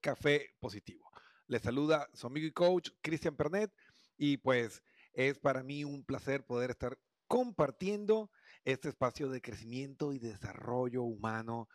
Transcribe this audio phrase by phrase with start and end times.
[0.00, 1.10] Café Positivo.
[1.46, 3.72] Les saluda su amigo y coach Cristian Pernet
[4.16, 4.82] y pues
[5.12, 8.30] es para mí un placer poder estar compartiendo
[8.64, 11.68] este espacio de crecimiento y desarrollo humano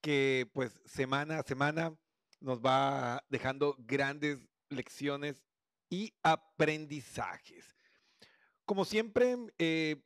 [0.00, 1.96] que pues semana a semana
[2.40, 4.38] nos va dejando grandes
[4.68, 5.42] lecciones
[5.88, 7.74] y aprendizajes.
[8.64, 10.02] Como siempre, eh,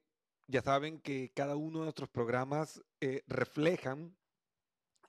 [0.47, 4.17] ya saben que cada uno de nuestros programas eh, reflejan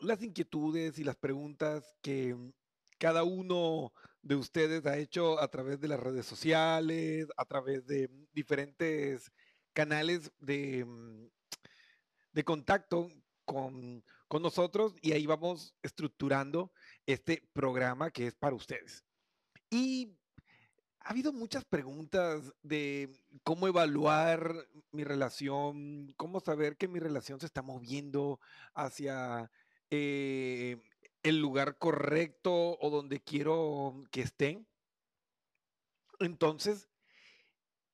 [0.01, 2.35] las inquietudes y las preguntas que
[2.97, 8.09] cada uno de ustedes ha hecho a través de las redes sociales, a través de
[8.33, 9.31] diferentes
[9.73, 11.29] canales de, mm,
[12.33, 13.09] de contacto
[13.45, 16.71] con, con nosotros y ahí vamos estructurando
[17.05, 19.03] este programa que es para ustedes.
[19.69, 20.17] Y
[20.99, 23.11] ha habido muchas preguntas de
[23.43, 28.39] cómo evaluar mi relación, cómo saber que mi relación se está moviendo
[28.75, 29.51] hacia
[29.91, 30.81] eh,
[31.23, 34.67] el lugar correcto o donde quiero que estén.
[36.19, 36.89] Entonces,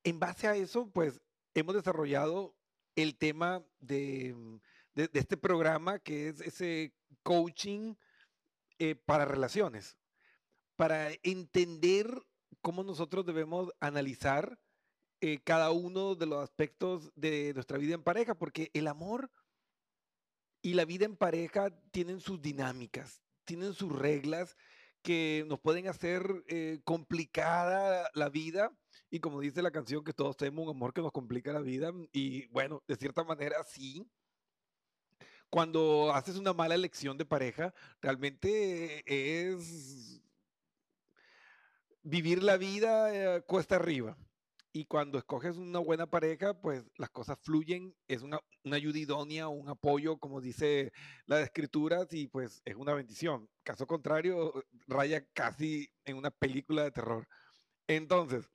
[0.03, 1.21] en base a eso, pues
[1.53, 2.55] hemos desarrollado
[2.95, 4.35] el tema de,
[4.95, 7.95] de- de este programa que es ese coaching
[8.79, 9.97] eh, para relaciones,
[10.75, 12.09] para entender
[12.61, 14.59] cómo nosotros debemos analizar
[15.21, 19.31] eh, cada uno de los aspectos de nuestra vida en pareja, porque el amor
[20.61, 24.57] y la vida en pareja tienen sus dinámicas, tienen sus reglas
[25.01, 28.71] que nos pueden hacer eh, complicada la vida.
[29.09, 31.91] Y como dice la canción, que todos tenemos un amor que nos complica la vida.
[32.11, 34.05] Y bueno, de cierta manera sí.
[35.49, 40.21] Cuando haces una mala elección de pareja, realmente es
[42.03, 44.17] vivir la vida eh, cuesta arriba.
[44.73, 49.47] Y cuando escoges una buena pareja, pues las cosas fluyen, es una, una ayuda idónea,
[49.47, 50.91] un apoyo, como dice
[51.25, 53.49] las escrituras, y pues es una bendición.
[53.63, 54.53] Caso contrario,
[54.87, 57.27] raya casi en una película de terror.
[57.87, 58.49] Entonces,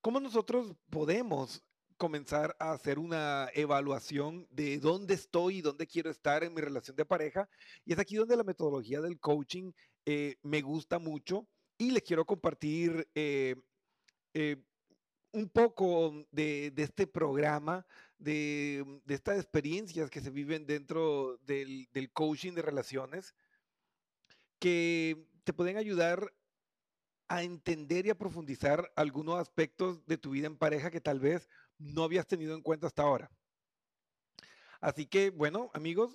[0.00, 1.62] ¿cómo nosotros podemos
[1.96, 6.96] comenzar a hacer una evaluación de dónde estoy y dónde quiero estar en mi relación
[6.96, 7.48] de pareja?
[7.84, 9.72] Y es aquí donde la metodología del coaching
[10.06, 11.46] eh, me gusta mucho
[11.78, 13.56] y les quiero compartir eh,
[14.38, 14.62] eh,
[15.32, 17.86] un poco de, este programa,
[18.18, 23.34] de, de, estas experiencias que se viven dentro del, del coaching de relaciones,
[24.58, 26.34] que te pueden ayudar
[27.28, 31.48] a entender y a profundizar algunos aspectos de tu vida en pareja que tal vez
[31.78, 33.30] no habías tenido en cuenta hasta ahora.
[34.82, 36.14] Así que, bueno, amigos,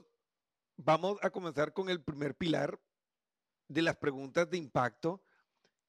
[0.78, 2.80] vamos a comenzar con el primer pilar
[3.68, 5.24] de las preguntas de impacto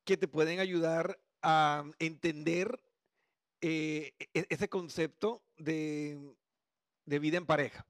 [0.05, 2.81] que te pueden ayudar a entender
[3.61, 6.35] eh, e-, ese concepto de,
[7.05, 7.87] de vida en pareja.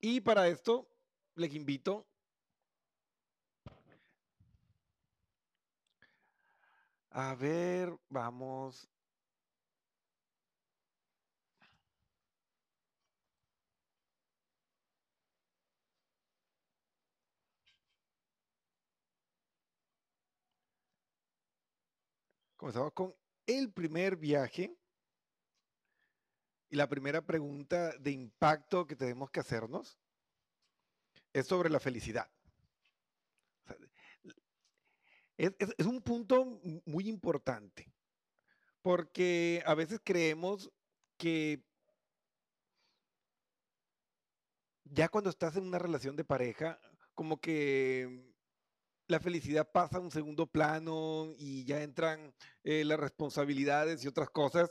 [0.00, 0.88] Y para esto
[1.34, 2.06] les invito
[7.10, 8.88] a ver, vamos
[22.58, 23.14] Comenzamos con
[23.46, 24.76] el primer viaje
[26.68, 29.96] y la primera pregunta de impacto que tenemos que hacernos
[31.32, 32.28] es sobre la felicidad.
[35.36, 35.54] Es,
[35.86, 37.92] un punto muy importante
[38.82, 40.68] porque a veces creemos
[41.16, 41.64] que
[44.82, 46.80] ya cuando estás en una relación de pareja,
[47.14, 48.27] como que
[49.08, 54.28] la felicidad pasa a un segundo plano y ya entran eh, las responsabilidades y otras
[54.28, 54.70] cosas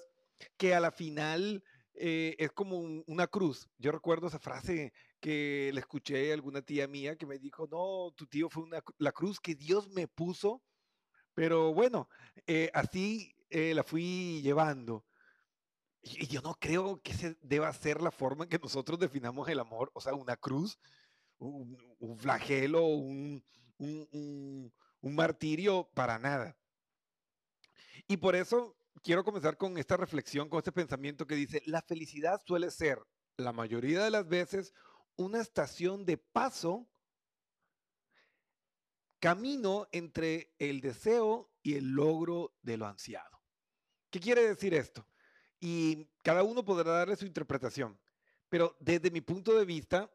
[0.57, 1.63] que a la final
[1.95, 3.68] eh, es como un, una cruz.
[3.80, 8.13] Yo recuerdo esa frase que le escuché a alguna tía mía que me dijo, no,
[8.16, 10.62] tu tío fue una, la cruz que Dios me puso,
[11.33, 12.07] pero bueno,
[12.45, 15.04] eh, así la fui llevando.
[16.01, 19.60] Y, yo no creo que esa deba ser la forma en que nosotros definamos el
[19.60, 20.78] amor, o sea, una cruz,
[21.40, 23.44] un, un flagelo, un,
[23.78, 24.72] un,
[25.02, 26.58] un, martirio para nada.
[28.08, 32.42] Y por eso quiero comenzar con esta reflexión, con este pensamiento que dice, la felicidad
[32.46, 33.00] suele ser,
[33.38, 34.74] la mayoría de las veces,
[35.16, 36.88] una estación de paso,
[39.20, 43.42] camino entre el deseo y el logro de lo ansiado.
[44.10, 45.08] ¿Qué quiere decir esto?
[45.60, 48.00] Y cada uno podrá darle su interpretación,
[48.50, 50.12] pero desde mi punto de vista,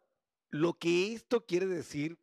[0.50, 2.21] lo que esto quiere decir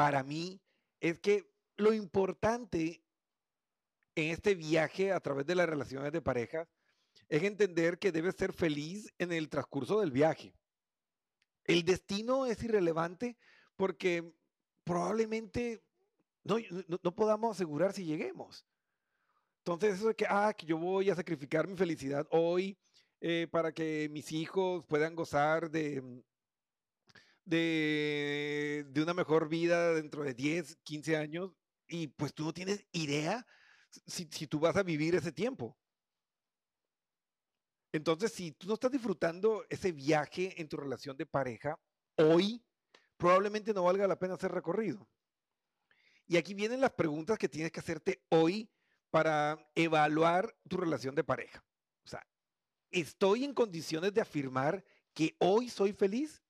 [0.00, 0.58] para mí
[0.98, 3.04] es que lo importante
[4.14, 6.66] en este viaje a través de las relaciones de pareja
[7.28, 10.54] es entender que debes ser feliz en el transcurso del viaje.
[11.64, 13.36] El destino es irrelevante
[13.76, 14.32] porque
[14.84, 15.82] probablemente
[16.44, 16.56] no,
[17.14, 18.64] podamos asegurar si lleguemos.
[19.58, 22.78] Entonces, eso de que, ah, que yo voy a sacrificar mi felicidad hoy
[23.20, 26.22] eh, para que mis hijos puedan gozar de,
[27.44, 31.52] de, de, una mejor vida dentro de 10, 15 años,
[31.88, 33.46] y pues tú no tienes idea
[34.06, 35.76] si, si tú vas a vivir ese tiempo.
[37.92, 41.78] Entonces, si tú no estás disfrutando ese viaje en tu relación de pareja,
[42.16, 42.64] hoy
[43.16, 45.08] probablemente no valga la pena hacer recorrido.
[46.26, 48.70] Y aquí vienen las preguntas que tienes que hacerte hoy
[49.10, 51.64] para evaluar tu relación de pareja.
[52.04, 52.24] O sea,
[52.92, 56.40] ¿estoy en condiciones de afirmar que hoy soy feliz?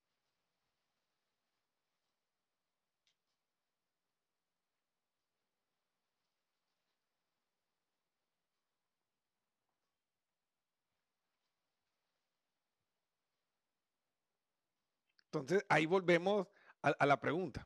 [15.32, 16.48] Entonces, ahí volvemos
[16.82, 17.64] a, la pregunta.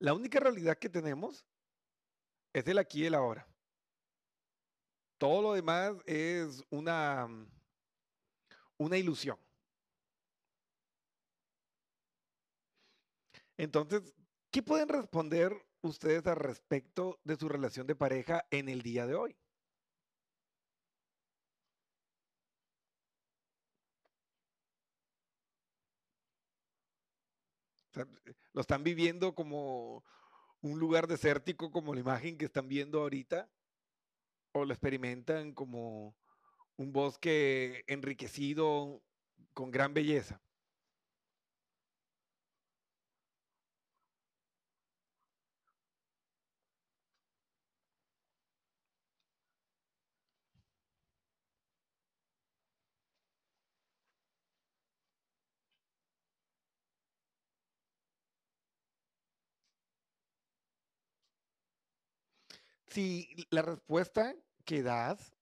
[0.00, 1.46] La única realidad que tenemos
[2.52, 3.46] es el aquí y el ahora.
[5.16, 7.28] Todo lo demás es una,
[8.78, 9.38] una ilusión.
[13.56, 14.12] Entonces,
[14.50, 19.14] ¿qué pueden responder ustedes al respecto de su relación de pareja en el día de
[19.14, 19.36] hoy?
[28.52, 30.04] Lo están viviendo como
[30.60, 33.48] un lugar desértico, como la imagen que están viendo ahorita,
[34.52, 36.16] o lo experimentan como
[36.76, 39.02] un bosque enriquecido
[39.52, 40.40] con gran belleza.
[62.94, 65.34] Si la respuesta que das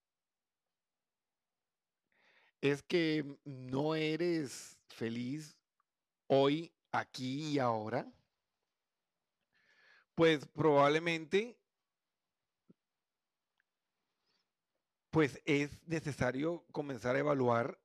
[2.63, 5.55] es que no eres feliz
[6.29, 8.11] hoy, aquí y ahora,
[10.15, 11.59] pues probablemente
[15.11, 17.79] pues es necesario comenzar a evaluar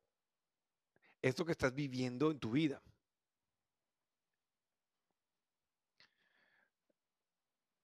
[1.22, 2.82] esto que estás viviendo en tu vida.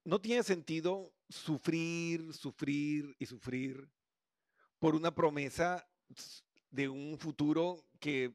[0.06, 3.90] No tiene sentido sufrir, sufrir y sufrir
[4.80, 5.86] por una promesa
[6.70, 8.34] de un futuro que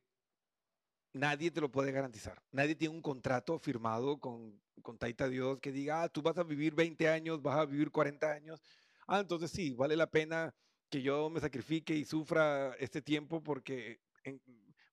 [1.13, 2.43] nadie te lo puede garantizar.
[2.51, 6.43] Nadie tiene un contrato firmado con, con Taita Dios que diga, ah, tú vas a
[6.43, 8.61] vivir 20 años, vas a vivir 40 años.
[9.07, 10.55] Ah, entonces sí, vale la pena
[10.91, 14.01] que yo me sacrifique y sufra este tiempo porque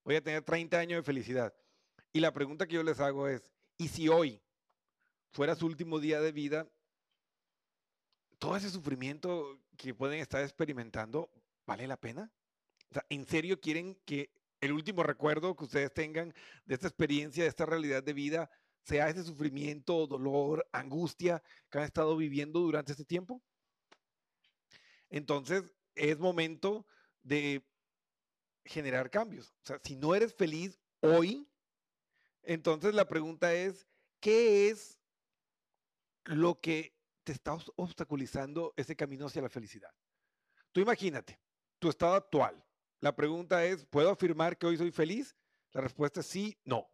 [0.04, 1.54] voy a tener 30 años de felicidad.
[2.12, 4.40] Y la pregunta que yo les hago es, ¿y si hoy
[5.32, 6.68] fuera su último día de vida,
[8.38, 11.30] todo ese sufrimiento que pueden estar experimentando,
[11.66, 12.30] ¿vale la pena?
[13.08, 17.66] ¿En serio quieren que el último recuerdo que ustedes tengan de esta experiencia, de esta
[17.66, 18.50] realidad de vida,
[18.82, 23.42] sea ese sufrimiento, dolor, angustia que han estado viviendo durante este tiempo?
[25.08, 26.86] Entonces, es momento
[27.22, 27.66] de
[28.64, 29.54] generar cambios.
[29.62, 31.48] O sea, si no eres feliz hoy,
[32.42, 33.86] entonces la pregunta es,
[34.20, 35.00] ¿qué es
[36.24, 36.95] lo que
[37.26, 39.92] te está obstaculizando ese camino hacia la felicidad?
[40.70, 41.40] Tú imagínate,
[41.80, 42.64] tu estado actual.
[43.00, 45.36] La pregunta es, ¿puedo afirmar que hoy soy feliz?
[45.72, 46.88] La respuesta es sí, no.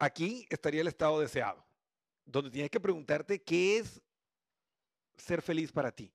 [0.00, 1.64] Aquí estaría el estado deseado,
[2.24, 4.02] donde tienes que preguntarte qué es
[5.16, 6.12] ser feliz para ti.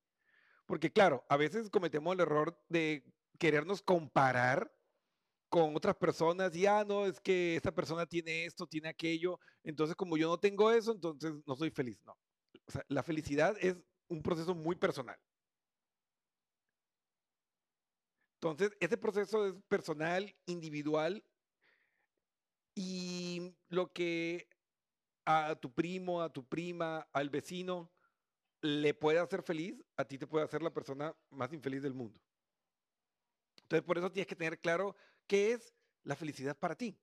[0.65, 3.05] Porque claro, a veces cometemos el error de
[3.39, 4.69] querernos comparar
[5.51, 9.97] con otras personas y, ah, no, es que esa persona tiene esto, tiene aquello, entonces
[9.97, 12.01] como yo no tengo eso, entonces no soy feliz.
[12.05, 12.17] No,
[12.87, 13.75] la felicidad es
[14.07, 15.19] un proceso muy personal.
[18.35, 21.21] Entonces, ese proceso es personal, individual,
[22.73, 24.47] y lo que
[25.25, 27.91] a tu primo, a tu prima, al vecino,
[28.61, 32.21] le puede hacer feliz, a ti te puede hacer la persona más infeliz del mundo.
[33.63, 34.95] Entonces, por eso tienes que tener claro
[35.31, 35.73] qué es
[36.03, 36.99] la felicidad para ti.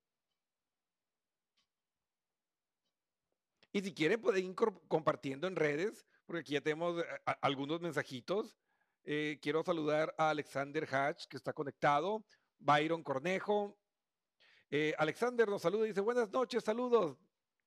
[3.72, 4.54] Y si quieren, pueden ir
[4.86, 7.06] compartiendo en redes, porque aquí ya tenemos eh,
[7.40, 8.58] algunos mensajitos.
[9.04, 12.22] Eh, quiero saludar a Alexander Hatch, que está conectado,
[12.58, 13.78] Byron Cornejo.
[14.70, 17.16] Eh, Alexander nos saluda y dice, buenas noches, saludos.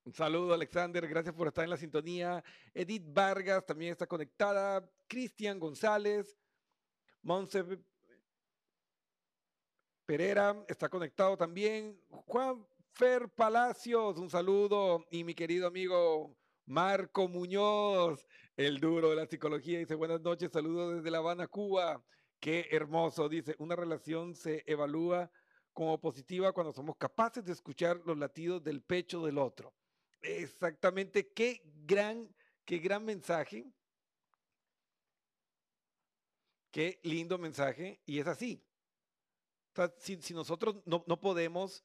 [0.03, 1.07] Un saludo, Alexander.
[1.07, 2.43] Gracias por estar en la sintonía.
[2.71, 4.87] Edith Vargas también está conectada.
[5.07, 6.37] Cristian González.
[7.23, 7.65] Monse
[10.11, 11.97] Pereira está conectado también.
[12.09, 15.05] Juan Fer Palacios, un saludo.
[15.09, 18.27] Y mi querido amigo Marco Muñoz,
[18.57, 22.03] el duro de la psicología, dice buenas noches, saludos desde La Habana, Cuba.
[22.41, 25.31] Qué hermoso, dice, una relación se evalúa
[25.71, 29.73] como positiva cuando somos capaces de escuchar los latidos del pecho del otro.
[30.21, 32.27] Exactamente, qué gran,
[32.65, 33.65] qué gran mensaje.
[36.69, 38.01] Qué lindo mensaje.
[38.05, 38.61] Y es así.
[39.97, 41.83] Si, nosotros no, podemos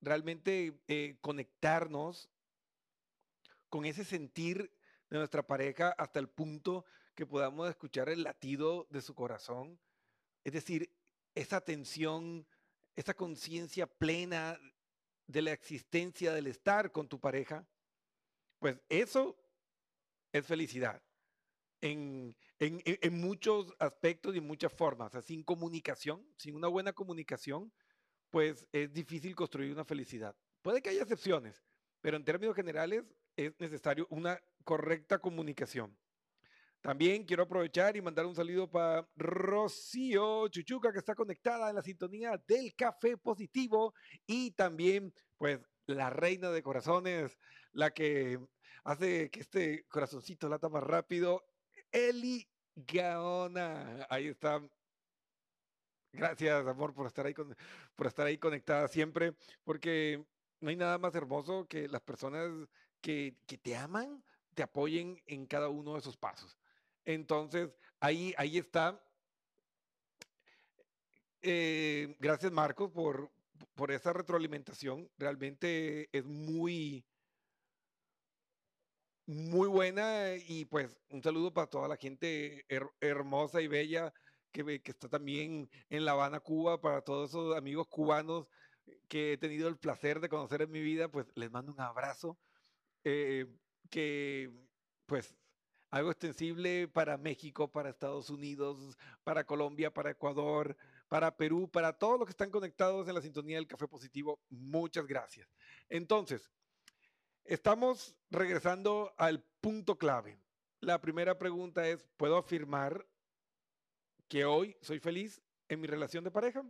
[0.00, 2.30] realmente eh, conectarnos
[3.68, 4.72] con ese sentir
[5.08, 9.78] de nuestra pareja hasta el punto que podamos escuchar el latido de su corazón,
[10.44, 10.90] es decir,
[11.34, 12.46] esa atención,
[12.96, 14.58] esa conciencia plena
[15.26, 17.66] de la existencia, del estar con tu pareja,
[18.58, 19.36] pues eso
[20.32, 21.02] es felicidad.
[23.12, 25.12] Muchos aspectos y en muchas formas.
[25.24, 27.72] sin comunicación, sin una buena comunicación,
[28.30, 30.34] pues es difícil construir una felicidad.
[30.62, 31.62] Puede que haya excepciones,
[32.00, 33.04] pero en términos generales
[33.36, 35.96] es necesario una correcta comunicación.
[36.80, 41.82] También quiero aprovechar y mandar un saludo para Rocío Chuchuca, que está conectada en la
[41.82, 43.94] sintonía del Café Positivo.
[44.26, 47.38] Y también, pues, la reina de corazones,
[47.70, 48.40] la que
[48.82, 51.44] hace que este corazoncito lata más rápido,
[51.92, 54.06] Eli Gaona.
[54.08, 54.62] Ahí está.
[56.12, 57.34] Gracias, amor, por estar ahí,
[57.96, 60.22] por estar ahí conectada siempre, porque
[60.60, 62.50] no hay nada más hermoso que las personas
[63.00, 64.22] que, que te aman,
[64.54, 66.58] te apoyen en cada uno de esos pasos.
[67.04, 69.02] Entonces, ahí, ahí está.
[71.40, 73.30] Eh, gracias, Marcos, por,
[73.74, 75.10] por esa retroalimentación.
[75.18, 77.04] Realmente es muy,
[79.26, 82.64] muy buena y pues un saludo para toda la gente
[83.00, 84.12] hermosa y bella
[84.50, 88.46] que, que, está también en La Habana, Cuba, para todos esos amigos cubanos
[89.08, 92.38] que he tenido el placer de conocer en mi vida, pues les mando un abrazo,
[93.04, 93.46] eh,
[93.90, 94.50] que
[95.06, 95.34] pues
[95.90, 100.76] algo extensible para México, para Estados Unidos, para Colombia, para Ecuador,
[101.08, 104.40] para Perú, para todos los que están conectados en la sintonía del Café Positivo.
[104.48, 105.46] Muchas gracias.
[105.90, 106.50] Entonces,
[107.44, 110.38] estamos regresando al punto clave.
[110.80, 113.06] La primera pregunta es, ¿puedo afirmar
[114.28, 116.64] que hoy soy feliz en mi relación de pareja?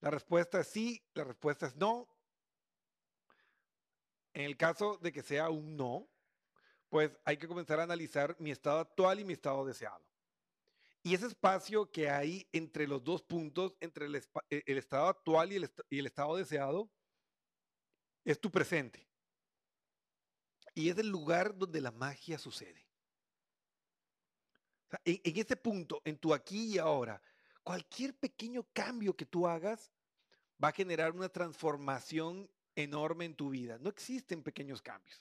[0.00, 2.08] La respuesta es sí, la respuesta es no.
[4.32, 6.08] En el caso de que sea un no,
[6.88, 10.04] pues hay que comenzar a analizar mi estado actual y mi estado deseado.
[11.02, 14.14] Y ese espacio que hay entre los dos puntos, entre el,
[14.66, 16.90] estado actual y el, y el estado deseado,
[18.24, 19.07] es tu presente.
[20.78, 22.86] Y es el lugar donde la magia sucede.
[25.04, 27.20] en, en ese punto, en tu aquí y ahora,
[27.64, 29.90] cualquier pequeño cambio que tú hagas
[30.62, 33.76] va a generar una transformación enorme en tu vida.
[33.80, 35.20] No existen pequeños cambios.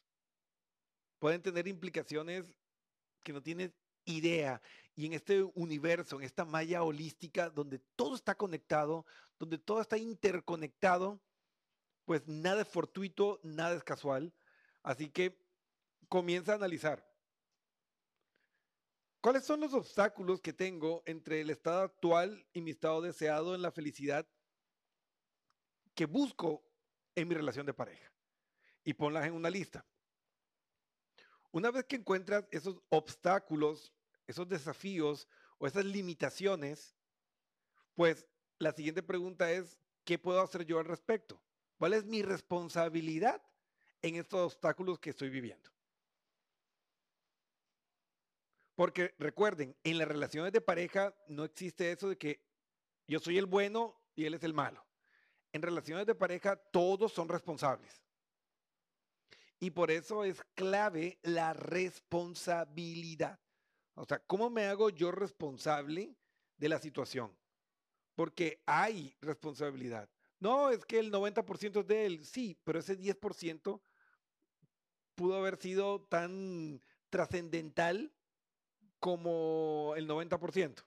[1.18, 2.54] Pueden tener implicaciones
[3.24, 3.72] que no tienes
[4.06, 4.62] idea.
[4.94, 9.08] Y en este universo, en esta malla holística, donde todo está conectado,
[9.40, 11.20] donde todo está interconectado,
[12.06, 14.32] pues nada es fortuito, nada es casual.
[14.84, 15.47] Así que
[16.08, 17.06] comienza a analizar.
[19.22, 23.62] ¿Cuáles son los obstáculos que tengo entre el estado actual y mi estado deseado en
[23.62, 24.28] la felicidad
[25.96, 26.64] que busco
[27.16, 28.12] en mi relación de pareja?
[28.84, 29.86] Y ponlas en una lista.
[31.52, 33.94] Una vez que encuentras esos obstáculos,
[34.28, 36.96] esos desafíos o esas limitaciones,
[37.96, 38.28] pues
[38.60, 41.44] la siguiente pregunta es, ¿qué puedo hacer yo al respecto?
[41.78, 43.42] ¿Cuál es mi responsabilidad
[44.02, 45.77] en estos obstáculos que estoy viviendo?
[48.78, 52.46] Porque recuerden, en las relaciones de pareja no existe eso de que
[53.08, 54.86] yo soy el bueno y él es el malo.
[55.52, 58.04] En relaciones de pareja todos son responsables.
[59.60, 63.40] Y por eso es clave la responsabilidad.
[63.96, 66.16] O sea, ¿cómo me hago yo responsable
[66.58, 67.36] de la situación?
[68.14, 70.08] Porque hay responsabilidad.
[70.40, 73.82] No, es que el 90% es de él, sí, pero ese 10%
[75.16, 78.14] pudo haber sido tan trascendental
[79.00, 80.84] como el 90%.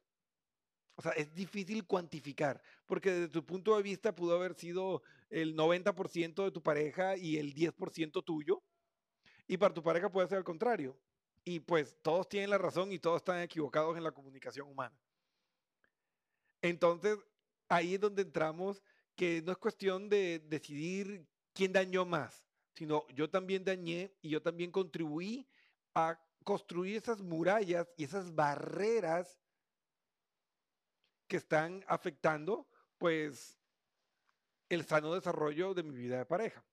[0.97, 5.57] O sea, es difícil cuantificar, porque desde tu punto de vista pudo haber sido el
[5.57, 8.63] 90% de tu pareja y el 10% tuyo,
[9.47, 10.97] y para tu pareja puede ser al contrario.
[11.43, 14.95] Y pues todos tienen la razón y todos están equivocados en la comunicación humana.
[16.63, 17.19] Entonces,
[17.69, 18.83] ahí es donde entramos
[19.17, 24.43] que no es cuestión de decidir quién dañó más, sino yo también dañé y yo
[24.43, 25.49] también contribuí
[25.95, 26.21] a
[26.51, 29.39] construir esas murallas y esas barreras
[31.29, 33.57] que están afectando pues
[34.69, 36.65] el sano desarrollo de mi vida de pareja.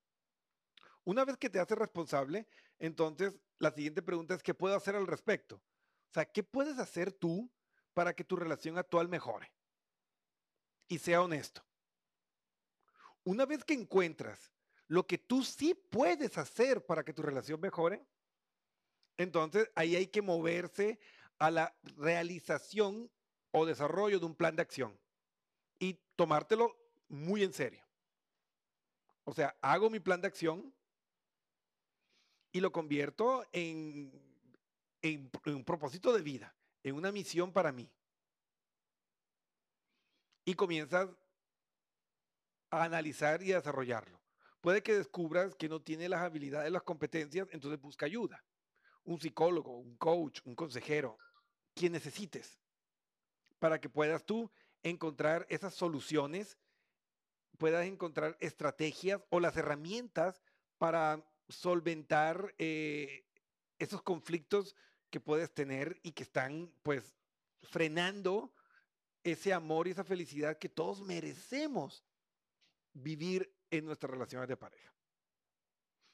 [1.03, 2.47] Una vez que te haces responsable,
[2.79, 5.57] entonces la siguiente pregunta es, ¿qué puedo hacer al respecto?
[5.57, 7.47] O sea, ¿qué puedes hacer tú
[7.93, 9.53] para que tu relación actual mejore?
[10.87, 11.63] Y sea honesto.
[13.23, 14.51] Una vez que encuentras
[14.87, 18.07] lo que tú sí puedes hacer para que tu relación mejore,
[19.17, 20.99] entonces ahí hay que moverse
[21.39, 23.09] a la realización
[23.51, 24.97] o desarrollo de un plan de acción
[25.79, 26.75] y tomártelo
[27.09, 27.83] muy en serio.
[29.23, 30.73] O sea, hago mi plan de acción
[32.51, 34.11] y lo convierto en,
[35.45, 37.89] un propósito de vida, en una misión para mí.
[40.45, 41.09] Y comienzas
[42.69, 44.19] a analizar y a desarrollarlo.
[44.61, 48.43] Puede que descubras que no tiene las habilidades, las competencias, entonces busca ayuda.
[49.07, 51.17] Un psicólogo, un coach, un consejero,
[51.73, 52.59] quien necesites,
[53.59, 54.51] para que puedas tú
[54.83, 56.57] encontrar esas soluciones,
[57.57, 60.41] puedas encontrar estrategias o las herramientas
[60.77, 63.25] para solventar eh,
[63.79, 64.75] esos conflictos
[65.09, 67.15] que puedes tener y que están pues
[67.63, 68.53] frenando
[69.23, 72.03] ese amor y esa felicidad que todos merecemos
[72.93, 74.93] vivir en nuestras relaciones de pareja.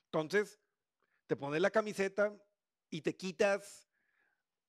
[0.06, 0.60] Entonces,
[1.28, 2.34] te pones la camiseta
[2.94, 3.90] y te quitas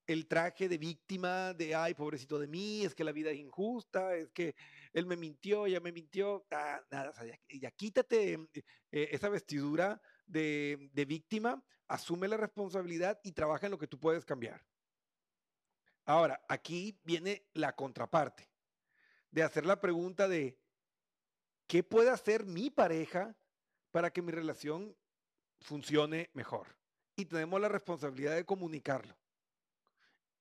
[0.06, 4.16] el traje de víctima de, ay, pobrecito de mí, es que la vida es injusta,
[4.16, 4.54] es que
[4.94, 7.12] él me mintió, ella me mintió, nada,
[7.50, 13.78] ya, quítate eh, esa vestidura de, de víctima, asume la responsabilidad y trabaja en lo
[13.78, 14.64] que tú puedes cambiar.
[16.06, 18.50] Ahora, aquí viene la contraparte
[19.30, 20.58] de hacer la pregunta de,
[21.66, 23.36] ¿qué puede hacer mi pareja
[23.90, 24.96] para que mi relación
[25.60, 26.83] funcione mejor?
[27.16, 29.14] Y tenemos la responsabilidad de comunicarlo.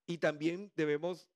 [0.06, 1.28] Y también debemos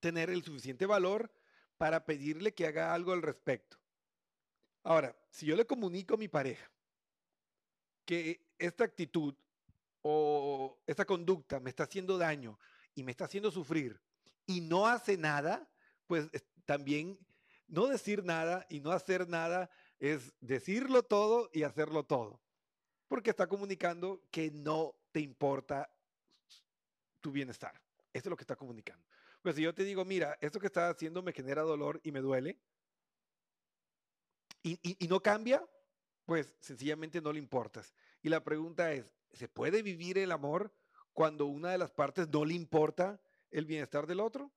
[0.00, 1.30] tener el suficiente valor
[1.78, 3.78] para pedirle que haga algo al respecto.
[4.82, 6.70] Ahora, si yo le comunico a mi pareja
[8.04, 9.34] que esta actitud
[10.02, 12.58] o esta conducta me está haciendo daño
[12.94, 14.00] y me está haciendo sufrir
[14.46, 15.68] y no hace nada,
[16.06, 16.28] pues
[16.64, 17.18] también
[17.68, 19.70] no decir nada y no hacer nada
[20.00, 22.40] es decirlo todo y hacerlo todo.
[23.10, 25.92] Porque está comunicando que no te importa
[27.20, 27.74] tu bienestar.
[28.12, 29.04] Eso es lo que está comunicando.
[29.42, 32.20] Pues si yo te digo, mira, esto que estás haciendo me genera dolor y me
[32.20, 32.56] duele,
[34.62, 35.68] y no cambia,
[36.24, 37.92] pues sencillamente no le importas.
[38.22, 40.72] Y la pregunta es, ¿se puede vivir el amor
[41.12, 43.20] cuando una de las partes no le importa
[43.50, 44.52] el bienestar del otro?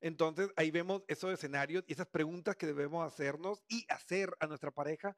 [0.00, 4.70] Entonces ahí vemos esos escenarios y esas preguntas que debemos hacernos y hacer a nuestra
[4.70, 5.16] pareja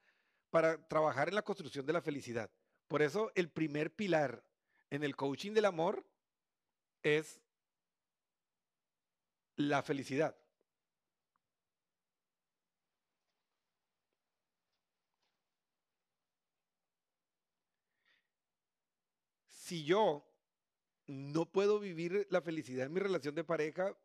[0.51, 2.51] para trabajar en la construcción de la felicidad.
[2.89, 4.45] Por eso el primer pilar
[4.91, 6.05] en el coaching del amor
[7.03, 7.41] es
[9.57, 10.37] la felicidad.
[19.49, 20.27] Si yo
[21.07, 23.97] no puedo vivir la felicidad en mi relación de pareja,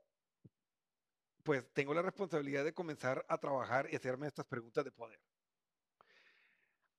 [1.44, 5.20] pues tengo la responsabilidad de comenzar a trabajar y hacerme estas preguntas de poder.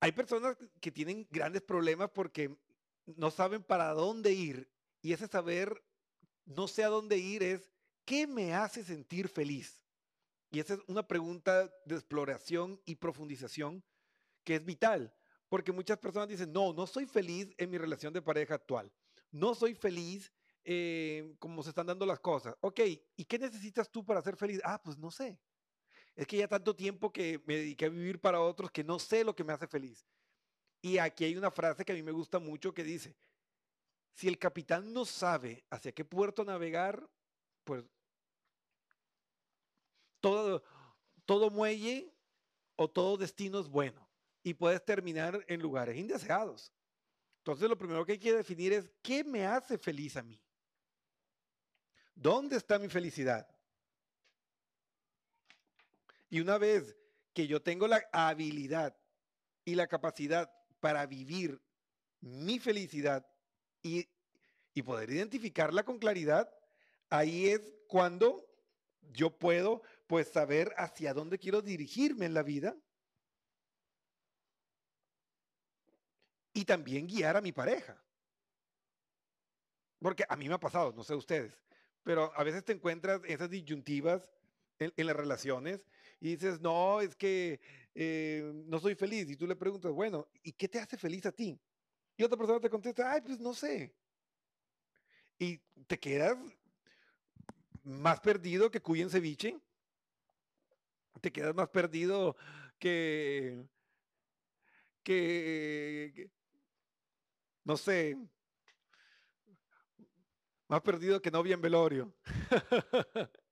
[0.00, 2.56] Hay personas que tienen grandes problemas porque
[3.06, 5.82] no saben para dónde ir y ese saber
[6.44, 7.70] no sé a dónde ir es
[8.04, 9.85] ¿qué me hace sentir feliz?
[10.50, 13.85] Y esa es una pregunta de exploración y profundización
[14.44, 15.12] que es vital,
[15.48, 18.92] porque muchas personas dicen, no, no soy feliz en mi relación de pareja actual,
[19.32, 20.32] no soy feliz
[20.64, 22.54] eh, como se están dando las cosas.
[22.61, 22.80] Ok,
[23.16, 24.61] ¿y qué necesitas tú para ser feliz?
[24.64, 25.38] Ah, pues no sé.
[26.16, 29.22] Es que ya tanto tiempo que me dediqué a vivir para otros que no sé
[29.22, 30.07] lo que me hace feliz.
[30.81, 33.14] Y aquí hay una frase que a mí me gusta mucho que dice,
[34.14, 37.07] si el capitán no sabe hacia qué puerto navegar,
[37.64, 37.85] pues
[40.20, 40.62] todo,
[41.26, 42.11] todo muelle
[42.76, 44.09] o todo destino es bueno
[44.42, 46.72] y puedes terminar en lugares indeseados.
[47.38, 50.40] Entonces lo primero que hay que definir es qué me hace feliz a mí.
[52.14, 53.46] ¿Dónde está mi felicidad?
[56.29, 56.97] Y una vez
[57.33, 58.97] que yo tengo la habilidad
[59.65, 61.61] y la capacidad para vivir
[62.21, 63.27] mi felicidad
[63.83, 64.09] y,
[64.75, 66.51] y poder identificarla con claridad,
[67.11, 68.45] ahí es cuando
[69.12, 72.77] yo puedo pues saber hacia dónde quiero dirigirme en la vida
[76.53, 78.03] y también guiar a mi pareja.
[80.01, 81.61] Porque a mí me ha pasado, no sé ustedes,
[82.03, 84.29] pero a veces te encuentras esas disyuntivas
[84.79, 85.81] en, en las relaciones
[86.20, 87.61] y dices, no, es que
[87.94, 89.29] eh, no soy feliz.
[89.31, 91.61] Y tú le preguntas, bueno, ¿y qué te hace feliz a ti?
[92.16, 93.94] Y otra persona te contesta, ay, pues no sé.
[95.38, 96.37] Y te quedas
[97.85, 99.59] más perdido que cuy en ceviche.
[101.20, 102.37] Te quedas más perdido
[102.79, 103.66] que,
[105.02, 106.31] que, que-
[107.64, 108.16] no sé,
[110.68, 112.14] más perdido que novia en velorio.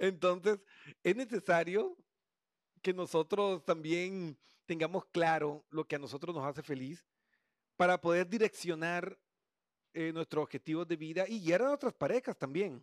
[0.00, 0.58] Entonces,
[1.04, 1.94] es necesario
[2.80, 7.04] que nosotros también tengamos claro lo que a nosotros nos hace feliz
[7.76, 9.18] para poder direccionar
[9.92, 12.82] eh, nuestros objetivos de vida y guiar a nuestras parejas también.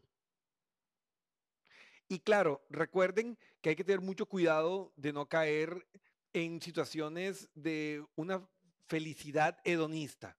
[2.07, 5.87] Y claro, recuerden que hay que tener mucho cuidado de no caer
[6.33, 8.47] en situaciones de una
[8.85, 10.37] felicidad hedonista.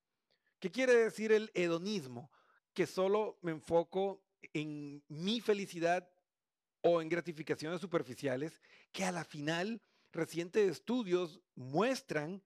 [0.61, 2.31] ¿Qué quiere decir el hedonismo?
[2.73, 6.09] Que solo me enfoco en mi felicidad
[6.83, 8.61] o en gratificaciones superficiales,
[8.93, 12.43] que a la final recientes estudios muestran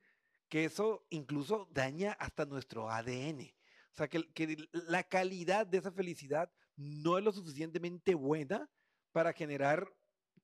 [0.49, 3.55] que eso incluso daña hasta nuestro ADN.
[3.93, 8.71] O sea, que, que la calidad de esa felicidad no es lo suficientemente buena
[9.13, 9.93] para generar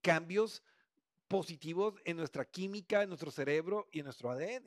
[0.03, 0.63] cambios
[1.29, 4.67] positivos en nuestra química, en nuestro cerebro y en nuestro ADN.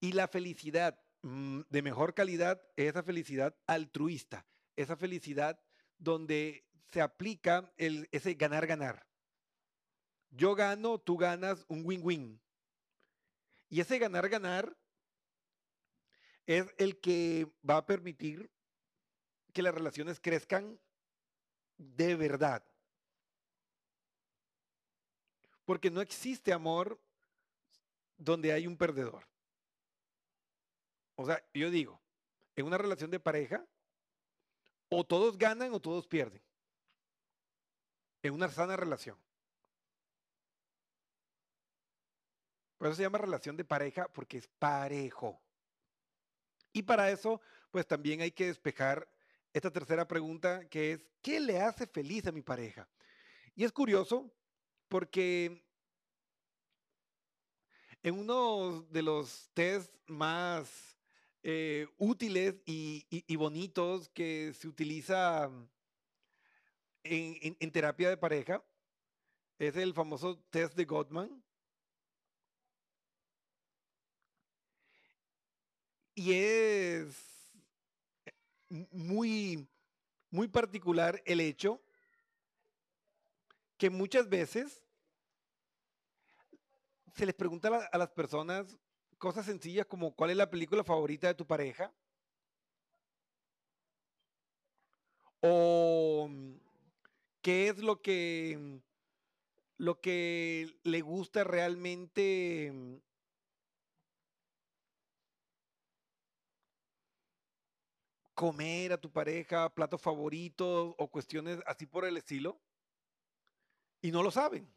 [0.00, 5.60] Y la felicidad mm, de mejor calidad es esa felicidad altruista, esa felicidad
[5.98, 9.06] donde se aplica el, ese ganar-ganar.
[10.30, 12.40] Yo gano, tú ganas, un win-win.
[13.68, 14.76] Y ese ganar-ganar
[16.46, 18.50] es el que va a permitir
[19.52, 20.78] que las relaciones crezcan
[21.76, 22.64] de verdad.
[25.64, 27.00] Porque no existe amor
[28.16, 29.26] donde hay un perdedor.
[31.16, 32.00] O sea, yo digo,
[32.54, 33.66] en una relación de pareja,
[34.88, 36.42] o todos ganan o todos pierden.
[38.26, 39.16] En una sana relación.
[42.76, 45.40] Por eso se llama relación de pareja, porque es parejo.
[46.72, 49.08] Y para eso, pues también hay que despejar
[49.52, 52.88] esta tercera pregunta, que es, ¿qué le hace feliz a mi pareja?
[53.54, 54.34] Y es curioso,
[54.88, 55.64] porque
[58.02, 60.98] en uno de los test más
[61.44, 65.48] eh, útiles y, y- y bonitos que se utiliza
[67.10, 68.62] en, en- en terapia de pareja,
[69.58, 71.42] es el famoso test de Gottman.
[76.16, 77.16] Y es
[78.90, 79.66] muy,
[80.30, 81.80] muy particular el hecho
[83.78, 84.82] que muchas veces
[87.16, 88.76] se les pregunta a, la- a las personas
[89.18, 91.92] cosas sencillas como cuál es la película favorita de tu pareja
[95.42, 96.28] o
[97.46, 98.82] qué es lo que
[99.76, 102.96] lo que le gusta realmente mm,
[108.34, 112.60] comer a tu pareja, platos favoritos o cuestiones así por el estilo,
[114.02, 114.68] y no lo saben.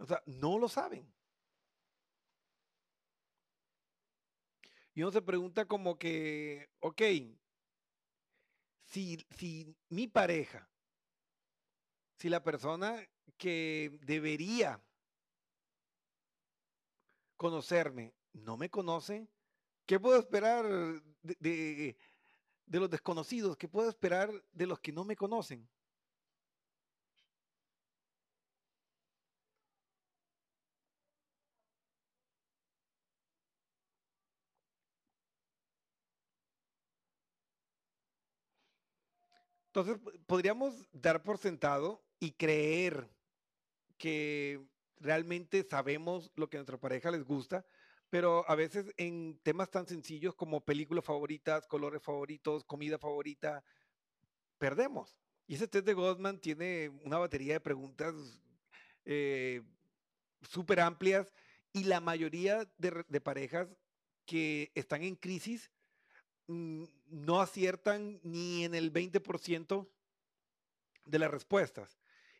[0.00, 1.06] O sea, no lo saben.
[4.92, 7.02] Y uno se pregunta como que, ok,
[8.92, 10.68] si, si mi pareja,
[12.18, 13.02] si la persona
[13.38, 14.80] que debería
[17.36, 19.28] conocerme no me conoce,
[19.86, 21.96] ¿qué puedo esperar de, de-
[22.66, 23.56] de los desconocidos?
[23.56, 25.68] ¿Qué puedo esperar de los que no me conocen?
[39.74, 43.08] Entonces, po- podríamos dar por sentado y creer
[43.98, 44.60] que
[44.96, 47.64] realmente sabemos lo que a nuestra pareja les gusta,
[48.10, 53.64] pero a veces en temas tan sencillos como películas favoritas, colores favoritos, comida favorita,
[54.58, 55.18] perdemos.
[55.46, 58.14] Y ese test de Goldman tiene una batería de preguntas
[59.06, 59.62] eh,
[60.42, 61.32] súper amplias
[61.72, 63.74] y la mayoría de, de parejas
[64.26, 65.72] que están en crisis
[66.46, 69.86] mm, no aciertan ni en el 20%
[71.04, 71.98] de las respuestas.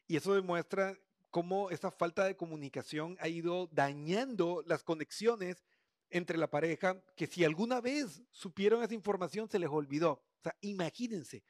[0.09, 0.99] Y eso demuestra
[1.31, 5.65] cómo esa falta de comunicación ha ido dañando las conexiones
[6.11, 10.13] entre la pareja, que si alguna vez supieron esa información se les olvidó.
[10.13, 11.43] O sea, imagínense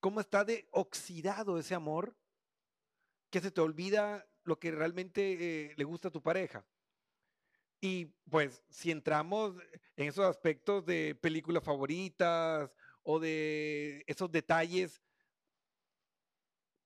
[0.00, 2.16] cómo está de oxidado ese amor
[3.30, 5.32] que se te olvida lo que realmente
[5.70, 6.64] eh, le gusta a tu pareja.
[7.80, 9.54] Y pues si entramos
[9.96, 12.70] en esos aspectos de películas favoritas
[13.02, 15.02] o de esos detalles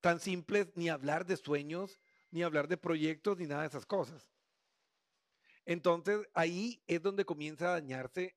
[0.00, 2.00] tan simples, ni hablar de sueños,
[2.30, 4.32] ni hablar de proyectos, ni nada de esas cosas.
[5.64, 8.36] Entonces ahí es donde comienza a dañarse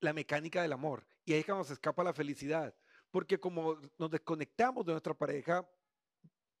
[0.00, 1.06] la mecánica del amor.
[1.24, 2.74] Y ahí es cuando se escapa la felicidad.
[3.10, 5.68] Porque como nos desconectamos de nuestra pareja,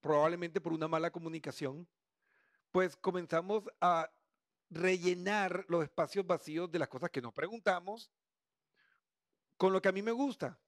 [0.00, 1.88] probablemente por una mala comunicación,
[2.74, 4.10] pues comenzamos a
[4.68, 8.10] rellenar los espacios vacíos de las cosas que nos preguntamos
[9.56, 10.58] con lo que a mí me gusta.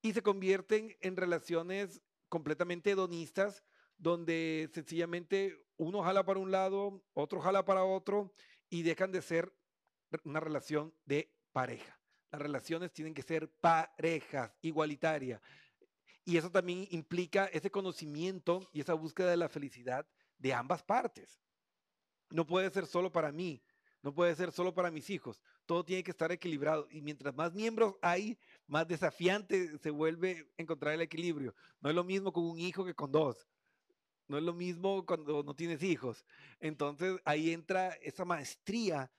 [0.00, 3.64] Y se convierten en relaciones completamente hedonistas,
[3.98, 8.32] donde sencillamente uno jala para un lado, otro jala para otro,
[8.70, 9.52] y dejan de ser
[10.22, 11.98] una relación de pareja.
[12.30, 15.42] Las relaciones tienen que ser parejas, igualitarias.
[16.24, 20.06] Y eso también implica ese conocimiento y esa búsqueda de la felicidad
[20.42, 21.40] de ambas partes.
[22.30, 23.62] No puede ser solo para mí,
[24.02, 25.40] no puede ser solo para mis hijos.
[25.64, 26.88] Todo tiene que estar equilibrado.
[26.90, 31.54] Y mientras más miembros hay, más desafiante se vuelve encontrar el equilibrio.
[31.80, 33.46] No es lo mismo con un hijo que con dos.
[34.26, 36.24] No es lo mismo cuando no tienes hijos.
[36.58, 39.12] Entonces ahí entra esa maestría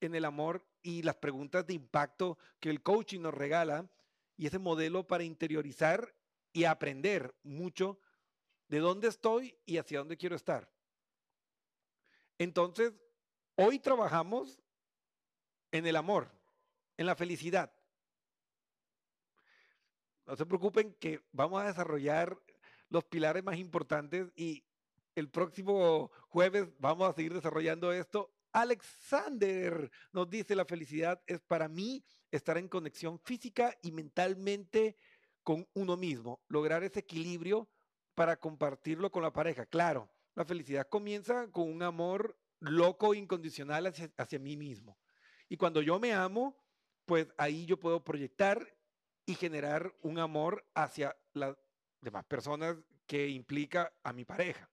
[0.00, 3.88] en el amor y las preguntas de impacto que el coaching nos regala
[4.36, 6.14] y ese modelo para interiorizar
[6.52, 7.98] y aprender mucho
[8.68, 10.70] de dónde estoy y hacia dónde quiero estar.
[12.38, 12.92] Entonces,
[13.56, 14.60] hoy trabajamos
[15.72, 16.30] en el amor,
[16.96, 17.72] en la felicidad.
[20.26, 22.38] No se preocupen que vamos a desarrollar
[22.90, 24.64] los pilares más importantes y
[25.14, 28.32] el próximo jueves vamos a seguir desarrollando esto.
[28.52, 34.96] Alexander nos dice, la felicidad es para mí estar en conexión física y mentalmente
[35.42, 37.68] con uno mismo, lograr ese equilibrio
[38.18, 39.64] para compartirlo con la pareja.
[39.64, 44.98] Claro, la felicidad comienza con un amor loco, incondicional hacia, hacia mí mismo.
[45.48, 46.60] Y cuando yo me amo,
[47.06, 48.74] pues ahí yo puedo proyectar
[49.24, 51.56] y generar un amor hacia las
[52.00, 52.76] demás personas
[53.06, 54.68] que implica a mi pareja.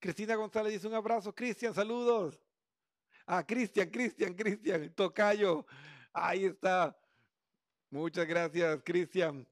[0.00, 1.32] Cristina González dice un abrazo.
[1.32, 2.42] Cristian, saludos.
[3.26, 5.64] Ah, Cristian, Cristian, Cristian, tocayo.
[6.12, 6.98] Ahí está.
[7.90, 9.46] Muchas gracias, Cristian.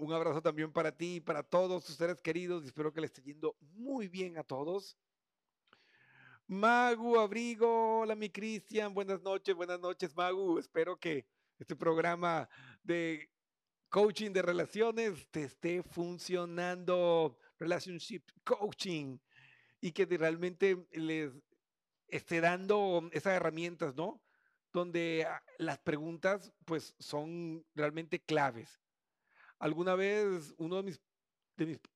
[0.00, 2.64] Un abrazo también para ti y para todos tus seres queridos.
[2.64, 4.96] Espero que les esté yendo muy bien a todos.
[6.46, 10.58] Magu Abrigo, hola mi Cristian, buenas noches, buenas noches Magu.
[10.58, 11.26] Espero que
[11.58, 12.48] este programa
[12.82, 13.30] de
[13.90, 19.18] coaching de relaciones te esté funcionando, relationship coaching,
[19.82, 21.30] y que realmente les
[22.08, 24.22] esté dando esas herramientas, ¿no?
[24.72, 28.80] Donde ah, las preguntas, pues, son realmente claves.
[29.60, 31.00] Alguna vez uno de mis,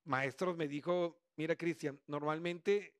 [0.04, 2.94] maestros me dijo, mira, Cristian, normalmente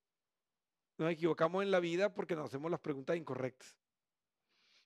[0.96, 3.77] nos equivocamos en la vida porque nos hacemos las preguntas incorrectas.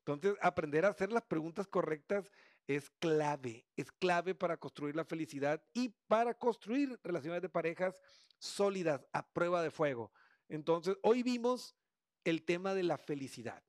[0.00, 2.32] Entonces, aprender a hacer las preguntas correctas
[2.66, 8.00] es clave, es clave para construir la felicidad y para construir relaciones de parejas
[8.38, 10.12] sólidas a prueba de fuego.
[10.48, 11.76] Entonces, hoy vimos
[12.24, 13.62] el tema de la felicidad.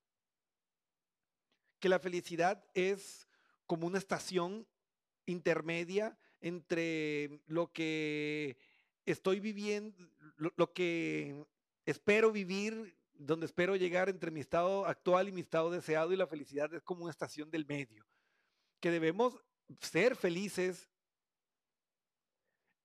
[1.79, 3.27] Que la felicidad es
[3.67, 4.67] como una estación
[5.31, 8.57] intermedia entre lo que
[9.05, 9.97] estoy viviendo,
[10.37, 11.45] lo, que
[11.85, 16.27] espero vivir, donde espero llegar entre mi estado actual y mi estado deseado y la
[16.27, 18.05] felicidad es como una estación del medio,
[18.79, 19.37] que debemos
[19.81, 20.89] ser felices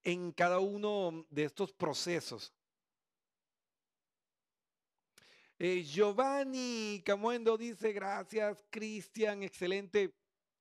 [0.03, 2.53] en cada uno de estos procesos.
[5.59, 10.13] Eh, Giovanni Camuendo dice, gracias, Cristian, excelente.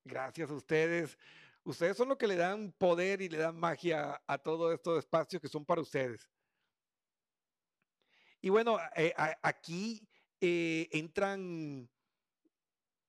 [0.04, 1.18] Gracias a ustedes.
[1.64, 5.40] Ustedes son los que le dan poder y le dan magia a todos estos espacios
[5.40, 6.28] que son para ustedes.
[8.42, 10.06] Y bueno, eh, aquí
[10.40, 11.88] eh, entran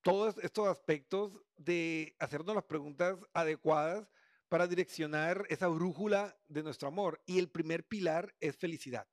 [0.02, 4.08] todos estos aspectos de hacernos las preguntas adecuadas
[4.48, 7.22] para direccionar esa brújula de nuestro amor.
[7.26, 9.06] Y el primer pilar es felicidad.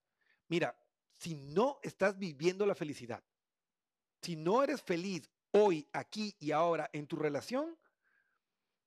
[0.47, 0.79] Mira,
[1.15, 3.25] si no estás viviendo la felicidad,
[4.21, 7.77] si no eres feliz hoy, aquí y ahora en tu relación,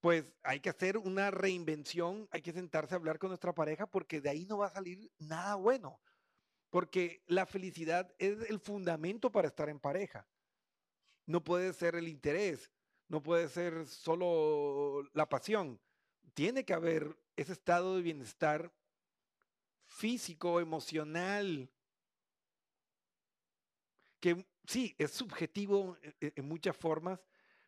[0.05, 4.21] pues hay que hacer una reinvención, hay que sentarse a hablar con nuestra pareja porque
[4.21, 5.99] de ahí no va a salir nada bueno.
[6.69, 10.27] Porque la felicidad es el fundamento para estar en pareja.
[11.25, 12.71] No puede ser el interés,
[13.07, 15.81] no puede ser solo la pasión.
[16.35, 18.71] Tiene que haber ese estado de bienestar
[19.87, 21.67] físico, emocional,
[24.19, 27.25] que sí, es subjetivo e, e, en, muchas formas,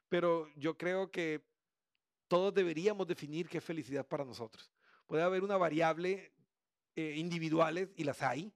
[0.07, 1.56] pero yo creo que
[2.27, 4.71] todos deberíamos definir qué es felicidad para nosotros.
[5.05, 6.33] Puede haber una variable
[6.95, 8.53] eh, individuales y las hay,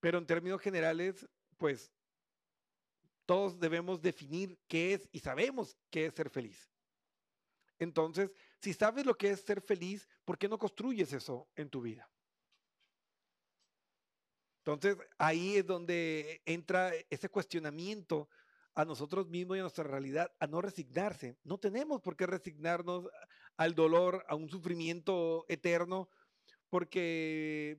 [0.00, 1.26] pero en términos generales,
[1.56, 1.92] pues
[3.26, 6.70] todos debemos definir qué es y sabemos qué es ser feliz.
[7.78, 11.80] Entonces, si sabes lo que es ser feliz, ¿por qué no construyes eso en tu
[11.80, 12.10] vida?
[14.64, 18.28] Entonces, ahí es donde entra ese cuestionamiento
[18.78, 21.36] a nosotros mismos y a nuestra realidad, a no resignarse.
[21.42, 23.08] No tenemos por qué resignarnos
[23.56, 26.08] al dolor, a un sufrimiento eterno,
[26.70, 27.76] porque,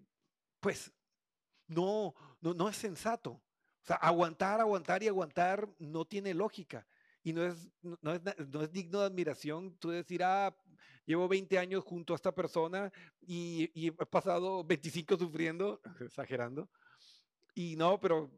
[0.60, 0.92] pues,
[1.68, 3.32] no, no, no es sensato.
[3.32, 6.86] O sea, aguantar, aguantar y aguantar no tiene lógica.
[7.24, 10.54] Y no es, no, es, no es digno de admiración tú decir, ah,
[11.06, 16.70] llevo 20 años junto a esta persona y, y he pasado 25 sufriendo, exagerando.
[17.56, 18.30] Y no, pero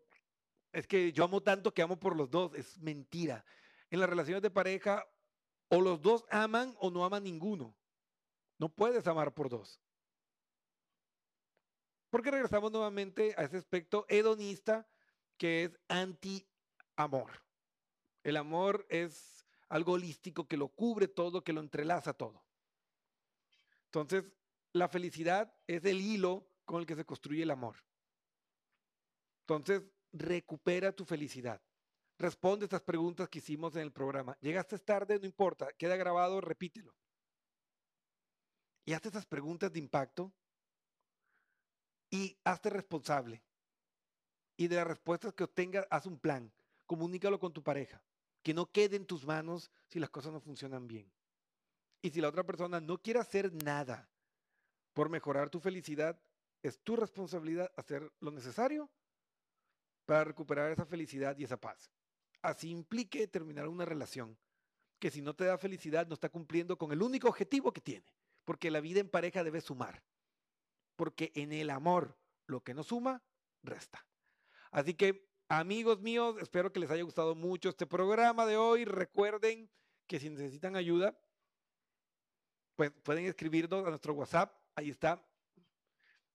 [0.71, 2.53] es que yo amo tanto que amo por los dos.
[2.55, 3.45] Es mentira.
[3.89, 5.05] En las relaciones de pareja,
[5.69, 7.75] o los dos aman o no aman ninguno.
[8.57, 9.81] No puedes amar por dos.
[12.09, 14.87] Porque regresamos nuevamente a ese aspecto hedonista
[15.37, 17.31] que es anti-amor.
[18.23, 22.43] El amor es algo holístico que lo cubre todo, que lo entrelaza todo.
[23.85, 24.31] Entonces,
[24.73, 27.77] la felicidad es el hilo con el que se construye el amor.
[29.41, 31.61] Entonces, recupera tu felicidad.
[32.17, 34.37] Responde estas preguntas que hicimos en el programa.
[34.41, 36.93] Llegaste tarde, no importa, queda grabado, repítelo.
[38.85, 40.31] Y hazte esas preguntas de impacto
[42.09, 43.43] y hazte responsable.
[44.57, 46.51] Y de las respuestas que obtengas, haz un plan.
[46.85, 48.03] Comunícalo con tu pareja.
[48.43, 51.11] Que no quede en tus manos si las cosas no funcionan bien.
[52.01, 54.09] Y si la otra persona no quiere hacer nada
[54.93, 56.19] por mejorar tu felicidad,
[56.63, 58.91] es tu responsabilidad hacer lo necesario
[60.11, 61.89] para recuperar esa felicidad y esa paz.
[62.41, 64.37] Así implique terminar una relación
[64.99, 68.13] que si no te da felicidad no está cumpliendo con el único objetivo que tiene,
[68.43, 70.03] porque la vida en pareja debe sumar,
[70.97, 73.23] porque en el amor lo que no suma,
[73.63, 74.05] resta.
[74.71, 78.83] Así que amigos míos, espero que les haya gustado mucho este programa de hoy.
[78.83, 79.71] Recuerden
[80.07, 81.17] que si necesitan ayuda,
[82.75, 85.25] pues pueden escribirnos a nuestro WhatsApp, ahí está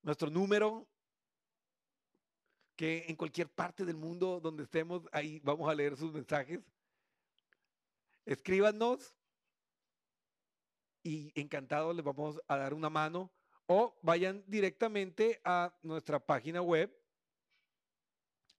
[0.00, 0.88] nuestro número
[2.76, 6.60] que en cualquier parte del mundo donde estemos, ahí vamos a leer sus mensajes.
[8.24, 9.16] Escríbanos
[11.02, 13.32] y encantados les vamos a dar una mano
[13.66, 16.96] o vayan directamente a nuestra página web.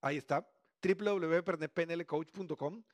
[0.00, 0.48] Ahí está,
[0.82, 2.84] www.pnlcoach.com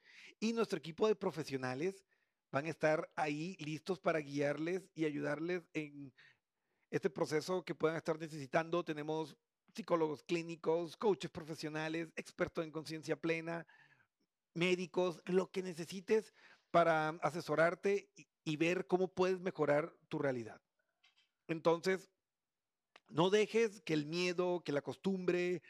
[0.41, 2.05] y nuestro equipo de profesionales
[2.51, 6.13] van a estar ahí listos para guiarles y ayudarles en
[6.91, 8.85] este proceso que puedan estar necesitando.
[8.85, 9.37] Tenemos
[9.75, 13.67] psicólogos clínicos, coaches profesionales, expertos en conciencia plena,
[14.55, 16.33] médicos, lo que necesites
[16.71, 20.61] para asesorarte y, y ver cómo puedes mejorar tu realidad.
[21.49, 22.11] Entonces,
[23.09, 25.63] no dejes que el miedo, que la costumbre,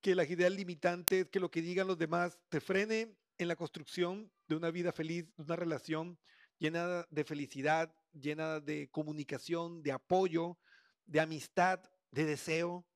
[0.00, 4.30] que las ideas limitantes, que lo que digan los demás te frene en la construcción
[4.48, 6.18] de una vida feliz, de una relación
[6.58, 10.58] llena de felicidad, llena de comunicación, de apoyo,
[11.06, 11.80] de amistad,
[12.10, 12.86] de deseo,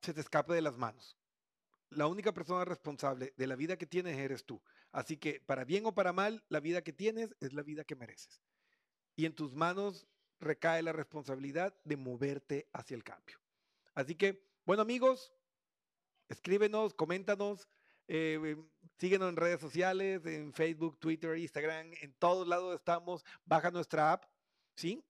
[0.00, 1.16] se te escape de las manos.
[1.90, 4.62] La única persona responsable de la vida que tienes eres tú.
[4.92, 7.96] Así que, para bien o para mal, la vida que tienes es la vida que
[7.96, 8.40] mereces.
[9.16, 10.06] Y en tus manos
[10.38, 13.38] recae la responsabilidad de moverte hacia el cambio.
[13.94, 15.32] Así que, bueno amigos,
[16.28, 17.68] escríbenos, coméntanos,
[18.08, 18.56] eh,
[18.98, 23.24] síguenos en redes sociales, en Facebook, Twitter, Instagram, en todos lados estamos.
[23.44, 24.24] Baja nuestra app,
[24.74, 25.04] ¿sí?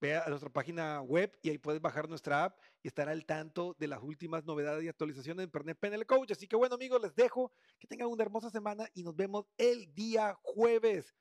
[0.00, 3.74] Ve a nuestra página web y ahí puedes bajar nuestra app y estar al tanto
[3.78, 6.32] de las últimas novedades y actualizaciones de Internet PNL Coach.
[6.32, 9.92] Así que bueno amigos, les dejo que tengan una hermosa semana y nos vemos el
[9.94, 11.14] día jueves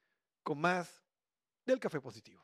[0.43, 1.01] con más
[1.65, 2.43] del Café Positivo.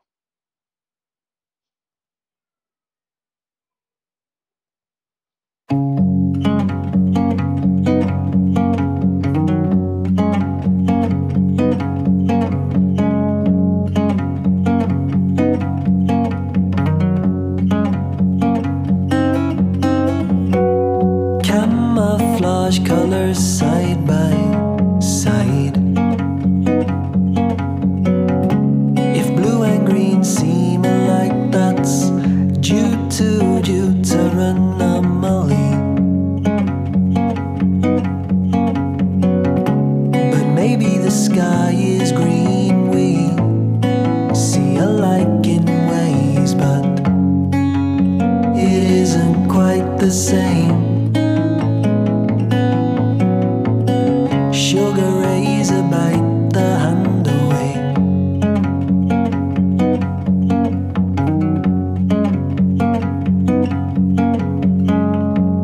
[50.10, 50.59] The same.